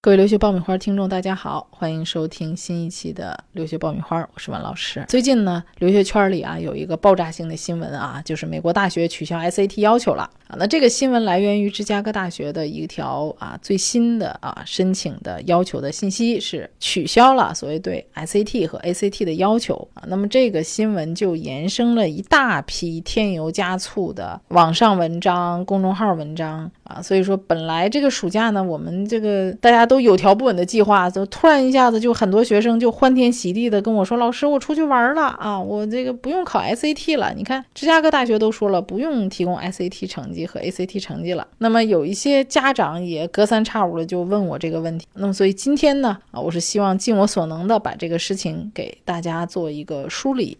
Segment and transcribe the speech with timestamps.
[0.00, 5.04] 各位留学爆米花听众，大家好，欢迎收听新一期的留学爆米花，我是王老师。
[5.08, 10.28] 最近呢，留学圈里啊有一个爆炸性的新闻啊，就是美国大学取消 SAT 要求了。
[10.58, 20.04] 那这个新闻来源于芝加哥大学的一条啊最新的啊申请的要求的信息是取消了所谓对 SAT 和 ACT 的要求啊。
[20.06, 27.02] 那么这个新闻就延伸了一大批添油加醋的网上文章、公众号文章啊。
[27.02, 30.04] 所以说，本来这个暑假呢，我们这个大家都。
[30.04, 41.46] 有条不紊的计划，就突然一下子就很多学生就欢天喜地的跟我说：“老师，我出去玩了啊，我这个不用考 SAT 了。”你看，芝加哥大学都说了不用提供 SAT 成绩和 ACT 成绩了。
[41.58, 45.06] 那么有一些家长也隔三差五的就问我这个问题。
[45.14, 50.56] 那么所以今天呢，啊，我是希望尽我所能的把这个事情给大家做一个梳理。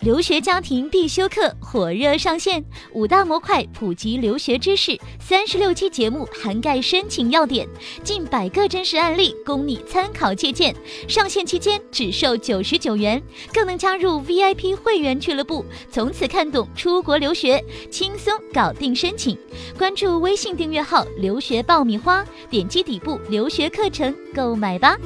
[0.00, 7.68] 留学家庭必修课火热上线，五大模块普及留学知识，三十六期节目涵盖申请要点，
[8.02, 10.74] 近百个真实案例供你参考借鉴。
[11.06, 19.36] 上线期间只售九十九元，更能加入 VIP 会员俱乐部，从此看懂出国留学，轻松搞定申请。
[19.76, 24.96] 关注微信订阅号“留学爆米花”，点击底部留学课程购买吧。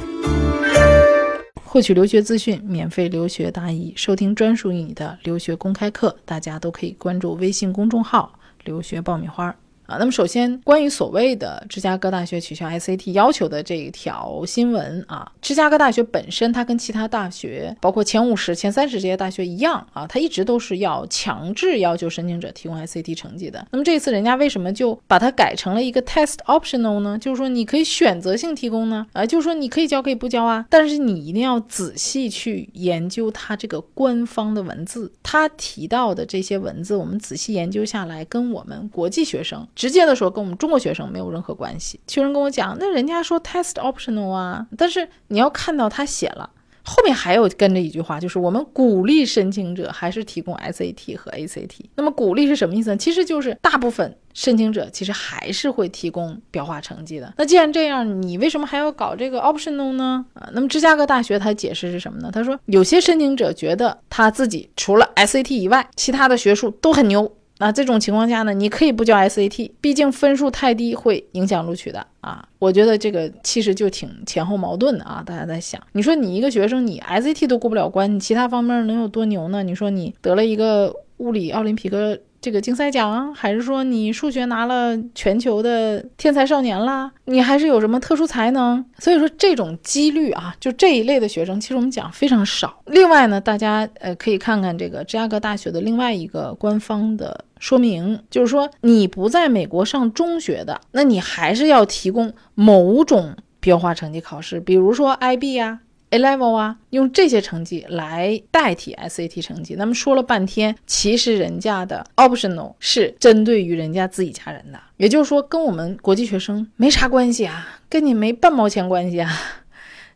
[1.74, 9.52] 获取留学资讯，免费留学答疑，收听专属于你的留学公开课，大家都可以关注微信公众号“留学爆米花”。
[9.86, 23.66] 啊，那么首先关于所谓的芝加哥大学取消 SAT 要求的这一条新闻啊，芝加哥大学本身它跟其他大学，包括前五十、前三十这些大学一样啊，它一直都是要强制要求申请者提供 SAT 成绩的。
[23.70, 27.18] 那么这一次人家为什么就把它改成了一个 test optional 呢？
[27.18, 29.06] 就是说你可以选择性提供呢？
[29.12, 39.66] 啊，就是说你可以交可以不交啊，但是你一定要仔细去研究它这个官方的文字，它提到的这些文字，我们仔细研究下来，跟我们国际学生。
[39.74, 42.00] 直接的说，跟我们中国学生没有任何关系。
[42.06, 46.50] 学生跟我讲，那人家说 test optional 啊，但是你要看到他写了
[46.86, 51.80] 后面还有跟着一句话，就是我们鼓励申请者还是提供 SAT 和 ACT。
[51.96, 52.96] 那么鼓励是什么意思呢？
[52.98, 57.32] 其实就是大部分申请者其实还是会提供标化成绩的。
[57.38, 60.26] 那既然这样，你为什么还要搞这个 optional 呢？
[60.34, 62.30] 啊，那么芝加哥大学他解释是什么呢？
[62.30, 67.32] 他说有些申请者觉得他自己除了 SAT 以外，其他的学术都很牛。
[67.58, 72.46] 那这种情况下呢，你可以不交 SAT，毕竟分数太低会影响录取的啊。
[72.58, 75.22] 我觉得这个其实就挺前后矛盾的啊。
[75.24, 79.62] 大家在想，你说你一个学生，你 SAT 都过不了关，你其他方面能有多牛呢？
[79.62, 82.18] 你说你得了一个物理奥林匹克。
[82.44, 87.10] 这个竞赛奖，还是说你数学拿了全球的天才少年啦？
[87.24, 88.84] 你还是有什么特殊才能？
[88.98, 92.82] 所以说这种几率啊，就这一类的学生，其实我们讲非常少。
[92.84, 105.80] 另外呢，大家呃可以看看这个芝加哥大学的另外一个官方的说明，就是说你不在美国上中学的，那你还是要提供某种标化成绩考试，比如说 IB 呀。
[106.14, 109.74] A level 啊，用这些成绩来代替 SAT 成绩。
[109.74, 119.28] 那么说了半天，其实人家的 optional 是针对于人家自己家人的，也就是说跟我们国际学生没啥关系啊，跟你没半毛钱关系啊。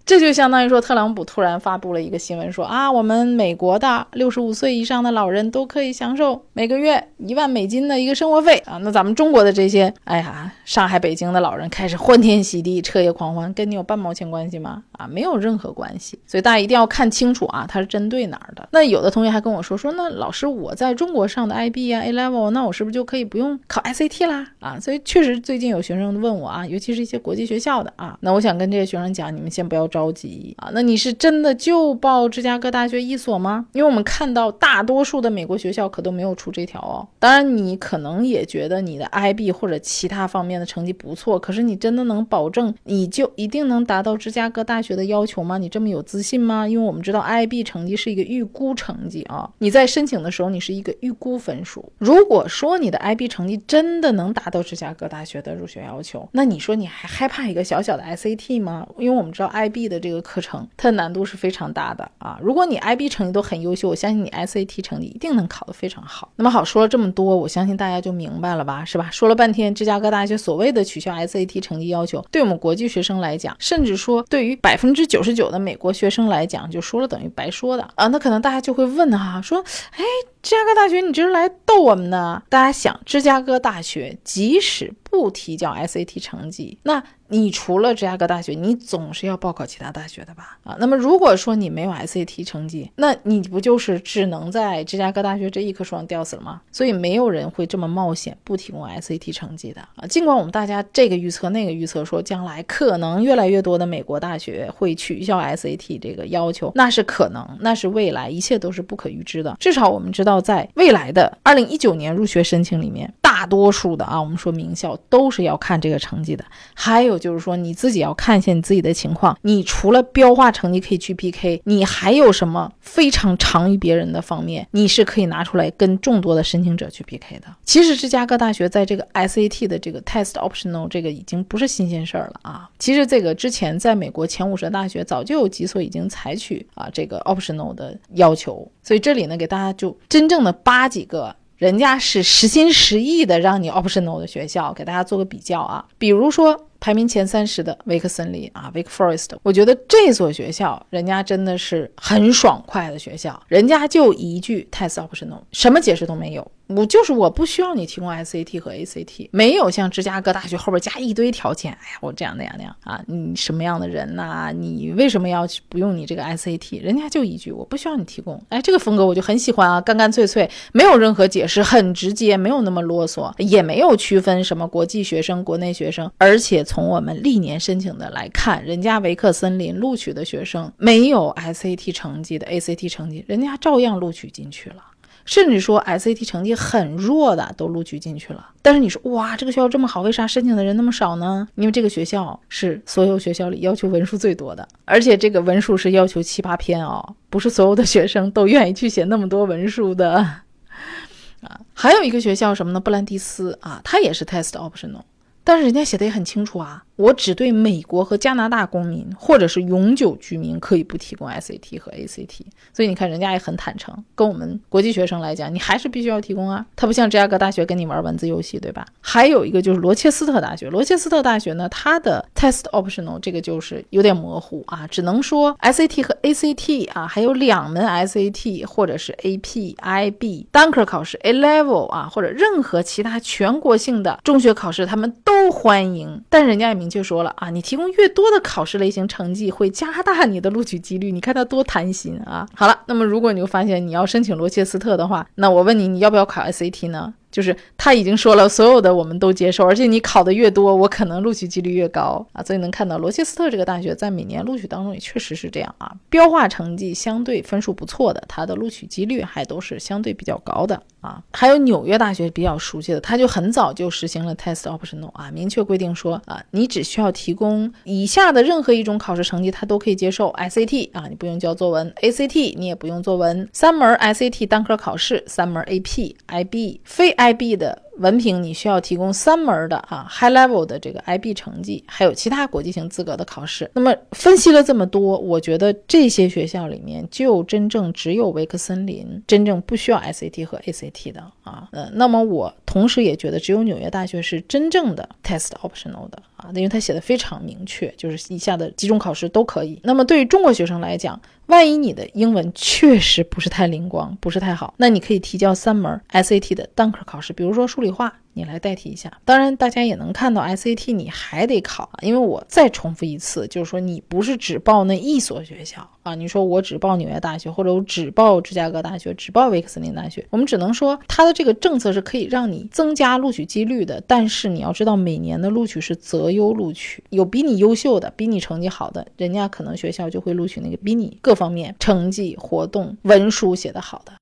[0.08, 8.78] 这就相当于说，特朗普突然发布了一个新闻，说啊，我们美国的六十五岁以上的老人都可以享受每个月一万美金的一个生活费啊。
[8.78, 14.82] 那咱们中国的这些，哎呀，上海、北京的老人开始欢天喜地、彻夜狂欢，跟你有半毛钱关系吗？
[14.92, 16.18] 啊，没有任何关系。
[16.26, 18.66] 所以大家一定要看清楚啊，它是针对哪儿的。
[18.72, 24.46] 那有的同学还跟我说说，那老师我在中国上的 IB 啊 A Level，那我是不是就可以不用考 SAT 啦？
[24.60, 29.97] 啊，所以确实最近有学生问我啊，尤其是一些国际学校的啊，那我想跟这些学生讲，你们先不要着。
[29.98, 33.66] 着急啊，那你是真的就报芝加哥大学一所吗？
[33.72, 37.06] 因为我们看到大多数的美国学校可都没有出这条哦。
[37.18, 45.58] 当然，你可能也觉得你的 IB 或者其他方面的成绩不错，可是你真的能保证你就一定能达到芝加哥大学的要求吗？
[45.58, 46.68] 你这么有自信吗？
[46.68, 51.84] 因为我们知道 IB 成绩是一个预估成绩啊，你在申请的时候你是一个预估分数。
[51.98, 58.86] 如果说你的 IB 成绩真的能达到芝加哥大学的入学要求，那你说你还害怕一个小小的 SAT 吗？
[58.96, 59.87] 因为我们知道 IB。
[59.88, 62.38] 的这个课程，它的难度是非常大的啊！
[62.42, 66.30] 如果你 IB 成绩都很优秀，我相信你 SAT 成绩一定能考得非常好。
[66.36, 69.08] 那么好，说了这么多，我相信大家就明白了吧，是吧？
[69.10, 78.06] 说了半天，芝加哥大学所谓的取消 SAT 成绩要求，对我们国际学生来讲，甚至说对于百分之九十九的美国学生来讲，就说了等于白说的啊！
[78.08, 80.04] 那可能大家就会问哈，说，哎。
[80.40, 82.40] 芝加哥大学，你这是来逗我们呢？
[82.48, 90.58] 大家想，芝加哥大学即使不提交 SAT 成绩，那你除了芝加哥大学，你总是要报考其他大学的吧？
[90.64, 96.62] 啊，那么如果说你没有 SAT 成绩，那你不就是只能在芝加哥大学这一棵树上吊死了吗？
[96.72, 100.06] 所以没有人会这么冒险不提供 SAT 成绩的啊。
[100.06, 109.54] 尽管我们大家这个预测那个预测说将来可能越来越多的美国大学会取消 SAT 这个要求，那是可能，那是未来，一切都是不可预知的。
[109.60, 116.44] 至少我们知道，在未来的二零一九年入学申请里面，大多数的啊，我们说名校都是要看这个成绩的。
[116.74, 119.38] 还有就是说，你自己要看一下你自己的情况。
[119.42, 127.46] 你除了标化成绩可以去 PK，你还有什么非常长于别人的方面，你是可以拿出来跟众多的申请者去 PK 的。
[127.62, 132.68] 其实芝加哥大学在这个 SAT 的这个 Test Optional 这个已经不是新鲜事儿了啊。
[132.80, 141.36] 其实这个之前在美国前五十大学早就有几所已经采取啊这个 Optional 的要求，所以这里呢给大家就真正的扒几个。
[141.58, 156.50] 人家是实心实意的让你 optional 的学校，给大家做个比较啊，比如说排名前三十的维克森林啊，Wake Forest，我觉得这所学校人家真的是很爽快的学校，人家就一句 test optional，什么解释都没有。
[156.68, 161.72] 我就是我不需要你提供 SAT 和 ACT，没有像芝加哥大学后边加一堆条件。
[161.72, 164.52] 哎呀，我这样那样那样啊，你什么样的人呐？
[164.54, 166.82] 你为什么要不用你这个 SAT？
[166.82, 168.42] 人家就一句，我不需要你提供。
[168.50, 176.10] 哎，这个风格我就很喜欢啊，干干脆脆，没有任何解释，很直接，没有那么啰嗦，也没有区分什么国际学生、国内学生。
[176.18, 184.84] 而且从我们历年申请的来看，人家维克森林录取的学生没有 SAT 成绩的 ACT 成绩，人家照样录取进去了。
[185.28, 191.46] 甚至说 SAT 成绩很弱的都录取进去了，但是你说哇，这个学校这么好，为啥申请的人那么少呢？
[191.54, 200.14] 因为这个学校是所有学校里要求文书最多的，而且这个文书是要求七八篇哦，不是所有的学生都愿意去写那么多文书的
[201.44, 201.60] 啊。
[201.74, 202.80] 还有一个学校什么呢？
[202.80, 205.02] 布兰迪斯啊，它也是 test optional，
[205.44, 206.84] 但是人家写的也很清楚啊。
[206.98, 212.40] 我只对美国和加拿大公民或者是永久居民可以不提供 SAT 和 ACT，
[212.72, 216.66] 所以你看人家也很坦诚，跟我们国际学生来讲，你还是必须要提供啊。
[216.74, 218.84] 他不像芝加哥大学跟你玩文字游戏，对吧？
[219.00, 236.87] 还有一个就是罗切斯特大学，罗切斯特大学呢，它的 test optional 这个就是有点模糊啊，只能说 SAT 和 ACT 啊，还有两门 SAT 或者是 AP、IB、单科考试 A Level 啊，或者任何其他全国性的中学考试，他们都欢迎，但人家也明。
[236.88, 241.12] 就说了啊，你提供越多的考试类型成绩，会加大你的录取几率。
[241.12, 242.48] 你看他多贪心啊！
[242.54, 247.14] 好了，那么如果你发现你要申请罗切斯特的话，那我问你，你要不要考 SAT 呢？
[247.30, 252.42] 就是他已经说了，所有的我们都接受，而且你考的越多，我可能录取几率越高啊。
[252.42, 261.22] 所以能看到罗切斯特这个大学在每年录取当中也确实是这样啊，标化成绩相对分数不错的，它的录取几率还都是相对比较高的啊。
[261.32, 277.14] 还有纽约大学比较熟悉的，他就很早就实行了 test optional 啊，明确规定说啊，你只需要提供以下的任何一种考试成绩，他都可以接受 SAT 啊，你不用交作文，ACT 你也不用作文，三门 SAT 单科考试，三门 AP、IB 非。
[277.18, 283.70] IB 的文凭你需要提供三门的啊，high level 的这个 IB 成绩，还有其他国际型资格的考试。
[283.74, 291.68] 那么分析了这么多，我觉得这些学校里面就真正只有维克森林真正不需要 SAT 和 ACT 的啊。
[291.72, 299.78] 呃，那么我同时也觉得只有纽约大学是真正的 test optional 的啊，因为它写的非常明确，就是以下的几种考试都可以。
[299.84, 308.12] 那么对于中国学生来讲，万一你的英文确实不是太灵光，不是太好，那你可以提交三门 SAT 的单科考试，比如说数理化。
[308.38, 334.12] 你来代替一下，当然大家也能看到 SAT 你还得考，因为我再重复一次，就是说你不是只报那一所学校啊，你说我只报纽约大学，或者我只报芝加哥大学，只报威克森林大学，我们只能说它的这个政策是可以让你增加录取几率的，但是你要知道每年的录取是择优录取，有比你优秀的、比你成绩好的，人家可能学校就会录取那个比你各方面成绩、活动、文书写得好的。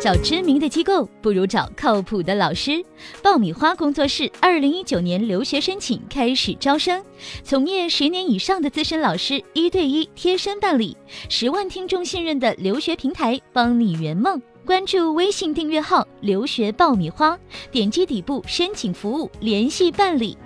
[0.00, 2.82] 找知名的机构不如找靠谱的老师。
[3.22, 7.04] 爆米花工作室二零一九年留学申请开始招生，
[7.44, 10.96] 从业十年以上的资深老师一对一贴身办理，
[11.28, 14.40] 十万听众信任的留学平台，帮你圆梦。
[14.64, 17.38] 关注微信订阅号“留学爆米花”，
[17.70, 20.38] 点击底部申请服务联系办理。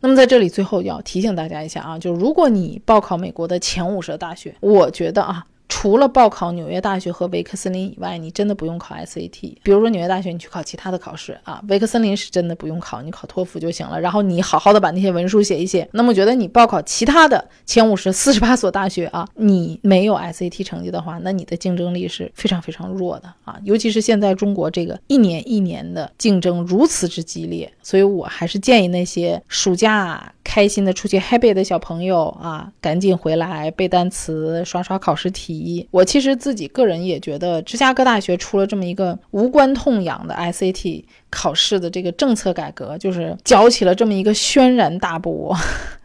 [0.00, 5.44] 那么在这里最后要提醒大家一下啊，就如果你报考美国的前五十的大学，我觉得啊。
[5.80, 9.54] 除了报考纽约大学和维克森林以外，你真的不用考 SAT。
[9.62, 13.98] 比如说纽约大学，你去考其他的考试啊，维克森林是真的不用考，你考托福就行了。
[13.98, 15.88] 然后你好好的把那些文书写一写。
[15.92, 23.58] 那么觉得你报考其他的前五十四十八所大学啊，你没有 SAT 成绩的话，那你的竞争力是非常非常弱的啊。
[23.64, 35.69] 尤其是现在中国这个一年一年的竞争如此之激烈，所以我还是建议那些暑假开心的出去 happy 的小朋友啊，赶紧回来背单词，刷刷考试题。
[35.90, 45.56] 我其实自己个人也觉得，芝加哥大学出了这么一个无关痛痒的 SAT 考试的这个政策改革，就是搅起了这么一个轩然大波。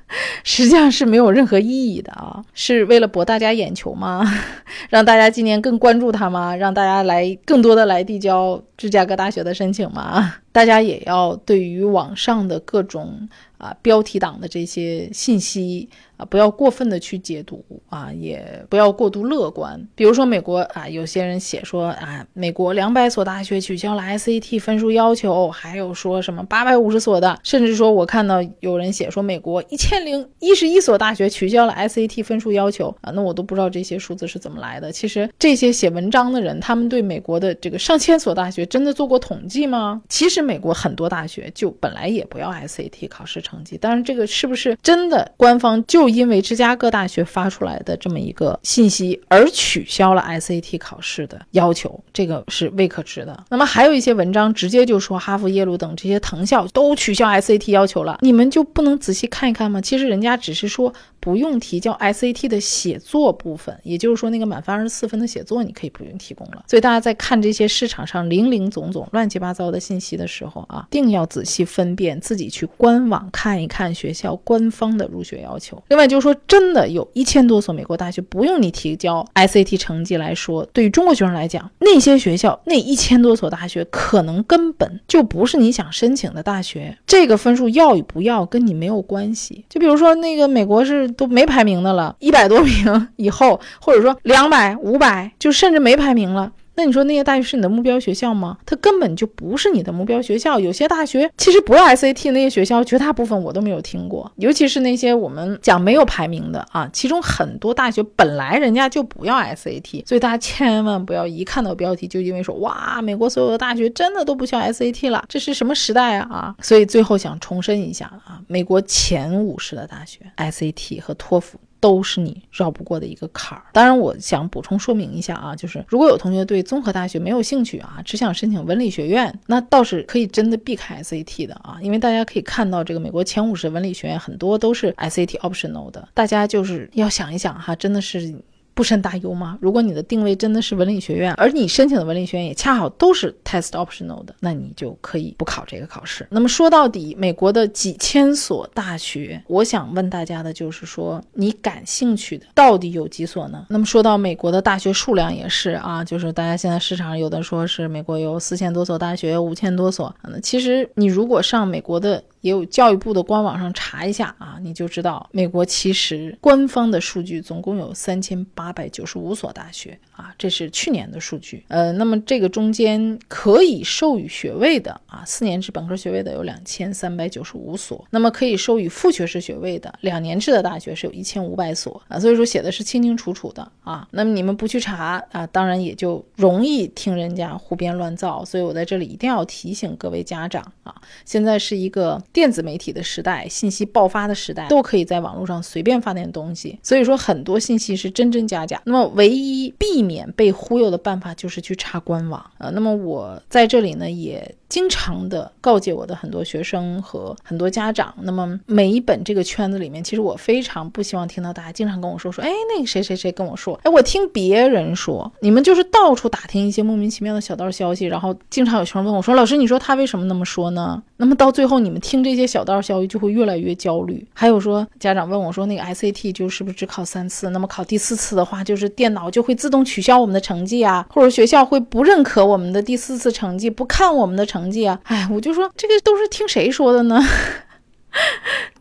[0.44, 2.40] 实际上是没有任何意义的啊！
[2.54, 4.24] 是为了博大家眼球吗？
[4.88, 6.56] 让大家今年更关注它吗？
[6.56, 10.36] 让大家来更多的来递交芝加哥大学的申请吗？
[10.52, 13.28] 大家也要对于网上的各种
[13.66, 15.90] 啊标题党的这些信息。
[16.18, 19.86] 啊，不要过分的去解读啊，也不要过度乐观。
[19.96, 34.94] 比如说美国啊，有些人写说啊，美国两百所大学取消了 SAT 分数要求，还有说什么八百五十所的，甚至说我看到有人写说美国一千零一十一所大学取消了 SAT 分数要求啊，那我都不知道这些数字是怎么来的。
[34.94, 40.02] 其实这些写文章的人，他们对美国的这个上千所大学真的做过统计吗？
[40.08, 45.84] 其实美国很多大学就本来也不要 SAT 考试成绩，但是这个是不是真的官方？
[45.86, 53.44] 就因为芝加哥大学发出来的这么一个信息而取消了 SAT 考试的要求，这个是未可知的。
[53.50, 59.80] 那么还有一些文章直接就说哈佛、耶鲁等这些藤校都取消 SAT 要求了，你们就不能仔细看一看吗？
[59.82, 60.94] 其实人家只是说
[61.26, 66.64] 不用提交 SAT 的写作部分，也就是说那个满分二十四分的写作你可以不用提供了。
[66.68, 75.82] 所以大家在看这些市场上零零总总、乱七八糟的信息的时候啊，定要仔细分辨，自己去官网看一看学校官方的入学要求。
[75.88, 86.96] 另外就是说，真的有一千多所美国大学不用你提交 SAT 成绩来说，对于中国学生来讲，那些学校那一千多所大学可能根本就不是你想申请的大学。
[87.08, 89.66] 这个分数要与不要跟你没有关系。
[89.68, 96.52] 就比如说那个美国是都没排名的了，一百多名以后，或者说两百、五百，就甚至没排名了。
[96.76, 98.58] 那你说那些大学是你的目标学校吗？
[98.66, 100.60] 它根本就不是你的目标学校。
[100.60, 104.32] 有些大学其实不要 SAT，那些学校绝大部分我都没有听过。
[104.36, 116.56] 尤其是那些我们讲没有排名的啊，其中很多大学本来人家就不要 SAT，所以大家千万不要一看到标题就因为说哇，美国所有的大学真的都不需要 SAT 了，这是什么时代啊啊！
[116.62, 121.60] 所以最后想重申一下啊，美国前五十的大学 SAT 和托福。
[121.80, 123.64] 都是你绕不过的一个坎儿。
[123.72, 138.36] 当然，我想补充说明一下啊，就是如果有同学对综合大学没有兴趣啊，只想申请文理学院，那倒是可以真的避开 SAT 的啊，因为大家可以看到，这个美国前五十文理学院很多都是 SAT optional 的，大家就是要想一想哈，真的是。
[138.76, 139.58] 不甚大忧吗？
[139.62, 146.28] 如果你的定位真的是文理学院，而你申请的文理学院也恰好都是 test optional 的，那你就可以不考这个考试。
[146.30, 153.66] 那么说到底，美国的几千所大学，我想问大家的就是说，你感兴趣的到底有几所呢？
[153.70, 160.14] 那么说到美国的大学数量也是啊，就是大家现在市场上有的说是美国有四千多所大学，五千多所。
[160.22, 162.22] 那其实你如果上美国的。
[162.42, 170.00] 也有教育部的官网上查一下啊，你就知道美国其实官方的数据总共有三千八八百九十五所大学。
[170.16, 171.64] 啊，这是去年的数据。
[171.68, 184.08] 呃，那么这个中间可以授予学位的啊，四年制本科学位的有两千三百九十五所，那么可以授予副学士学位的两年制的大学是有一千五百所啊，所以说写的是清清楚楚的啊。
[184.12, 188.44] 那么你们不去查啊，当然也就容易听人家胡编乱造。
[188.46, 190.94] 所以我在这里一定要提醒各位家长啊，
[191.26, 192.22] 现在是一个。
[192.32, 198.82] 电子媒体的时代，信息爆发的时代，都可以在网络上随便发点东西，所以说很多信息是真真假假。
[198.86, 202.70] 那么唯一避免被忽悠的办法就是去查官网啊。
[202.70, 204.56] 那么我在这里呢也。
[204.68, 221.02] 经常的告诫我的很多学生和很多家长，那么每一本这个圈子里面，其实我非常不希望听到大家经常跟我说说，哎，那个谁谁谁跟我说，哎，我听别人说，你们就是到处打听一些莫名其妙的小道消息，然后经常有学生问我说，老师，你说他为什么那么说呢？
[221.18, 224.28] 那么到最后，你们听这些小道消息就会越来越焦虑。
[224.34, 227.50] 还有说，家长问我说，那个 SAT 就是不是只考三次？
[227.52, 234.66] 那么考第四次的话，就是电脑就会自动取消我们的成绩啊，或者学校会不认可我们的第四次成绩，不看我们的成。
[234.66, 237.24] 绩啊，哎，我就说这个都是听谁说的呢？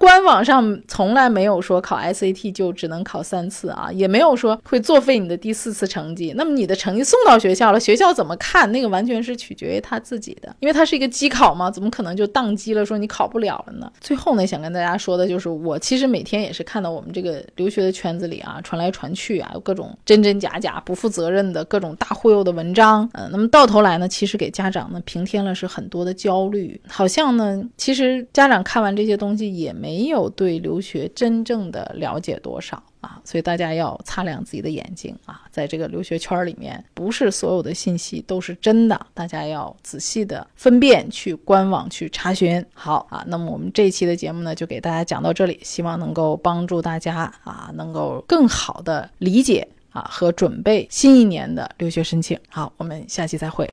[0.04, 6.34] 官网上从来没有说考 SAT 就只能考三次啊，也没有说会作废你的第四次成绩。
[6.36, 8.70] 那么你的成绩送到学校了，学校怎么看？
[8.70, 13.90] 那个完全是取决于他自己的，因为它是一个机考嘛，怎么可能就宕机了，说你考不了了呢？
[13.98, 23.08] 最后呢，想跟大家说的就是，我其实每天也是看到我们这个留学的圈子里啊，传来传去啊，有各种真真假假、不负责任的各种大忽悠的文章。
[23.14, 29.93] 嗯，那么到头来呢，其实给家长呢平添了是很多的焦虑，好像呢，其实家长看完这些东西也没。
[29.94, 42.64] 没有对留学真正的了解多少啊，所以大家要擦亮自己的眼睛啊，在这个留学圈里面，不是所有的信息都是真的，大家要仔细的分辨，去官网去查询。
[42.74, 52.36] 好啊，那么我们这一期的节目呢，就给大家讲到这里，希望能够帮助大家啊，能够更好的理解啊和准备新一年的留学申请。
[52.48, 53.68] 好，我们下期再会。